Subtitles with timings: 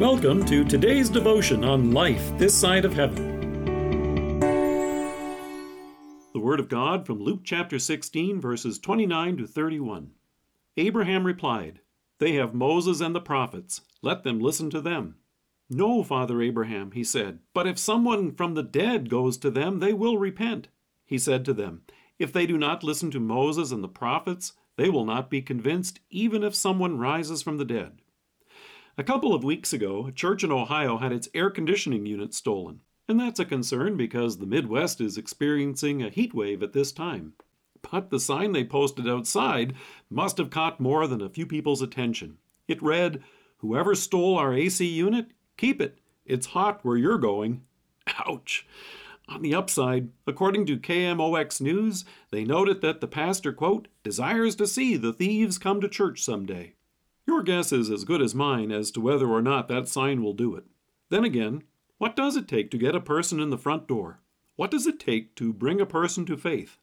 [0.00, 4.40] Welcome to today's devotion on life this side of heaven.
[6.32, 10.12] The Word of God from Luke chapter 16, verses 29 to 31.
[10.78, 11.80] Abraham replied,
[12.18, 13.82] They have Moses and the prophets.
[14.00, 15.16] Let them listen to them.
[15.68, 19.92] No, Father Abraham, he said, but if someone from the dead goes to them, they
[19.92, 20.68] will repent.
[21.04, 21.82] He said to them,
[22.18, 26.00] If they do not listen to Moses and the prophets, they will not be convinced,
[26.08, 27.99] even if someone rises from the dead.
[28.98, 32.80] A couple of weeks ago, a church in Ohio had its air conditioning unit stolen.
[33.08, 37.34] And that's a concern because the Midwest is experiencing a heat wave at this time.
[37.90, 39.74] But the sign they posted outside
[40.10, 42.38] must have caught more than a few people's attention.
[42.68, 43.22] It read,
[43.58, 45.98] Whoever stole our AC unit, keep it.
[46.24, 47.62] It's hot where you're going.
[48.26, 48.66] Ouch!
[49.28, 54.66] On the upside, according to KMOX News, they noted that the pastor, quote, desires to
[54.66, 56.74] see the thieves come to church someday.
[57.30, 60.32] Your guess is as good as mine as to whether or not that sign will
[60.32, 60.64] do it.
[61.10, 61.62] Then again,
[61.96, 64.18] what does it take to get a person in the front door?
[64.56, 66.78] What does it take to bring a person to faith?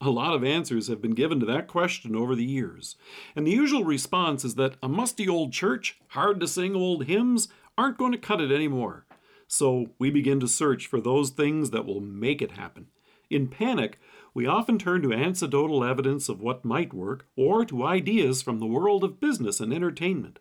[0.00, 2.96] A lot of answers have been given to that question over the years,
[3.36, 7.46] and the usual response is that a musty old church, hard to sing old hymns,
[7.78, 9.06] aren't going to cut it anymore.
[9.46, 12.88] So we begin to search for those things that will make it happen.
[13.32, 13.98] In panic,
[14.34, 18.66] we often turn to anecdotal evidence of what might work or to ideas from the
[18.66, 20.38] world of business and entertainment.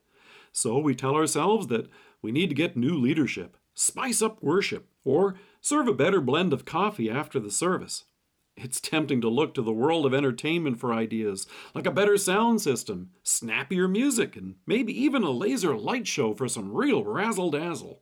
[0.52, 1.90] So we tell ourselves that
[2.22, 6.66] we need to get new leadership, spice up worship, or serve a better blend of
[6.66, 8.04] coffee after the service.
[8.58, 12.62] It's tempting to look to the world of entertainment for ideas, like a better sound
[12.62, 18.02] system, snappier music, and maybe even a laser light show for some real razzle dazzle.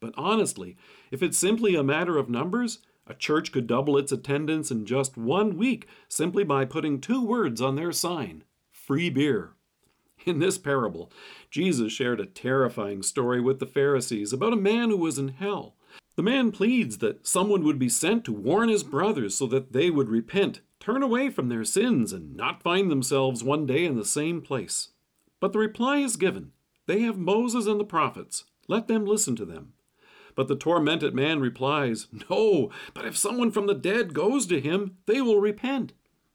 [0.00, 0.76] But honestly,
[1.10, 2.78] if it's simply a matter of numbers,
[3.08, 7.60] a church could double its attendance in just one week simply by putting two words
[7.60, 9.52] on their sign free beer.
[10.24, 11.12] In this parable,
[11.50, 15.76] Jesus shared a terrifying story with the Pharisees about a man who was in hell.
[16.16, 19.90] The man pleads that someone would be sent to warn his brothers so that they
[19.90, 24.04] would repent, turn away from their sins, and not find themselves one day in the
[24.04, 24.88] same place.
[25.38, 26.52] But the reply is given
[26.86, 28.44] They have Moses and the prophets.
[28.66, 29.74] Let them listen to them.
[30.38, 34.98] But the tormented man replies, No, but if someone from the dead goes to him,
[35.06, 35.94] they will repent.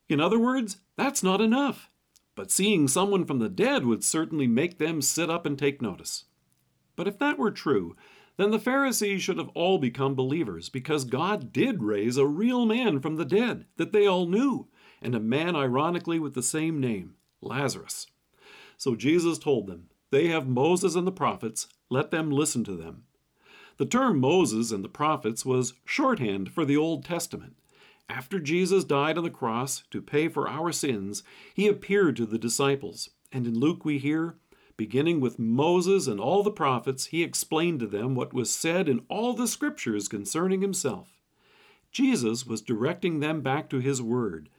[0.09, 1.89] In other words, that's not enough.
[2.35, 6.25] But seeing someone from the dead would certainly make them sit up and take notice.
[6.97, 7.95] But if that were true,
[8.35, 12.99] then the Pharisees should have all become believers, because God did raise a real man
[12.99, 14.67] from the dead that they all knew,
[15.01, 18.07] and a man ironically with the same name, Lazarus.
[18.75, 23.05] So Jesus told them, They have Moses and the prophets, let them listen to them.
[23.77, 27.55] The term Moses and the prophets was shorthand for the Old Testament.
[28.09, 31.23] After Jesus died on the cross to pay for our sins,
[31.53, 33.09] he appeared to the disciples.
[33.31, 34.35] And in Luke we hear,
[34.77, 39.05] beginning with Moses and all the prophets, he explained to them what was said in
[39.09, 41.19] all the scriptures concerning himself.
[41.91, 44.49] Jesus was directing them back to his word.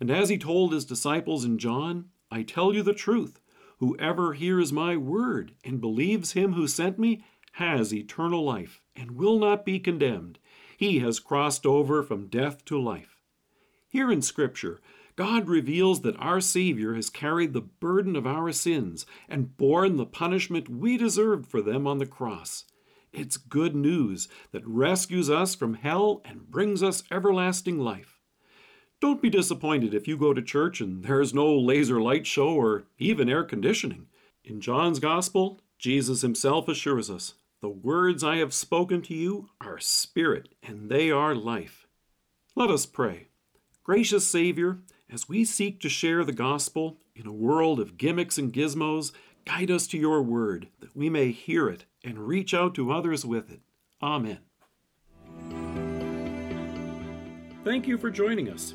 [0.00, 3.40] And as he told his disciples in John, I tell you the truth.
[3.78, 9.38] Whoever hears my word and believes him who sent me has eternal life and will
[9.38, 10.38] not be condemned.
[10.76, 13.16] He has crossed over from death to life.
[13.88, 14.80] Here in Scripture,
[15.16, 20.06] God reveals that our Savior has carried the burden of our sins and borne the
[20.06, 22.64] punishment we deserved for them on the cross.
[23.12, 28.18] It's good news that rescues us from hell and brings us everlasting life.
[29.00, 32.48] Don't be disappointed if you go to church and there is no laser light show
[32.48, 34.06] or even air conditioning.
[34.42, 37.34] In John's Gospel, Jesus himself assures us
[37.64, 41.86] the words I have spoken to you are spirit, and they are life.
[42.54, 43.28] Let us pray.
[43.82, 44.80] Gracious Savior,
[45.10, 49.12] as we seek to share the gospel in a world of gimmicks and gizmos,
[49.46, 53.24] guide us to your word that we may hear it and reach out to others
[53.24, 53.60] with it.
[54.02, 54.40] Amen.
[57.64, 58.74] Thank you for joining us.